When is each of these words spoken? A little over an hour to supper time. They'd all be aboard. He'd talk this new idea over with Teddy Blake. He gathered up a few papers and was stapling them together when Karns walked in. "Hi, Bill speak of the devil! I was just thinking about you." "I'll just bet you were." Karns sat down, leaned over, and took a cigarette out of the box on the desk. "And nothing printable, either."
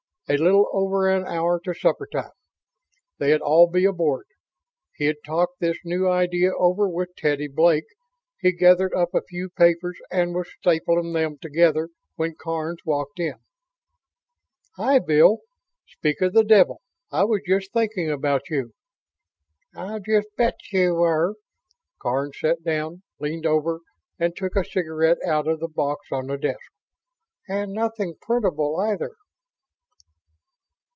A 0.29 0.37
little 0.37 0.69
over 0.71 1.09
an 1.09 1.25
hour 1.25 1.59
to 1.65 1.73
supper 1.73 2.07
time. 2.09 2.31
They'd 3.17 3.41
all 3.41 3.69
be 3.69 3.83
aboard. 3.83 4.27
He'd 4.95 5.17
talk 5.25 5.49
this 5.59 5.75
new 5.83 6.07
idea 6.07 6.55
over 6.55 6.87
with 6.87 7.17
Teddy 7.17 7.49
Blake. 7.49 7.87
He 8.39 8.53
gathered 8.53 8.93
up 8.93 9.13
a 9.13 9.23
few 9.27 9.49
papers 9.49 9.97
and 10.09 10.33
was 10.33 10.47
stapling 10.47 11.11
them 11.13 11.37
together 11.37 11.89
when 12.15 12.35
Karns 12.39 12.79
walked 12.85 13.19
in. 13.19 13.33
"Hi, 14.77 14.99
Bill 14.99 15.39
speak 15.85 16.21
of 16.21 16.31
the 16.31 16.45
devil! 16.45 16.79
I 17.11 17.25
was 17.25 17.41
just 17.45 17.73
thinking 17.73 18.09
about 18.09 18.49
you." 18.49 18.71
"I'll 19.75 19.99
just 19.99 20.29
bet 20.37 20.55
you 20.71 20.93
were." 20.93 21.35
Karns 21.99 22.39
sat 22.39 22.63
down, 22.63 23.01
leaned 23.19 23.45
over, 23.45 23.79
and 24.17 24.33
took 24.33 24.55
a 24.55 24.63
cigarette 24.63 25.21
out 25.27 25.49
of 25.49 25.59
the 25.59 25.67
box 25.67 26.07
on 26.09 26.27
the 26.27 26.37
desk. 26.37 26.71
"And 27.49 27.73
nothing 27.73 28.13
printable, 28.21 28.77
either." 28.79 29.11